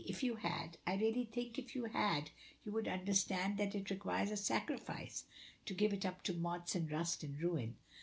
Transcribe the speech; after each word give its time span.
"If 0.03 0.23
you 0.23 0.37
had 0.37 0.79
I 0.87 0.95
really 0.95 1.25
think 1.25 1.59
if 1.59 1.75
you 1.75 1.83
had 1.85 2.31
you 2.65 2.71
would 2.71 2.87
understand 2.87 3.59
that 3.59 3.75
it 3.75 3.91
requires 3.91 4.31
a 4.31 4.35
sacrifice 4.35 5.25
to 5.67 5.75
give 5.75 5.93
it 5.93 6.07
up 6.07 6.23
to 6.23 6.33
moths 6.33 6.73
and 6.73 6.89
rust 6.89 7.21
and 7.23 7.39
ruin." 7.39 7.75